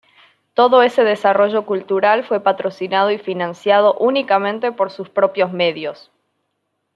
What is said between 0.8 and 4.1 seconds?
ese desarrollo cultural fue patrocinado y financiado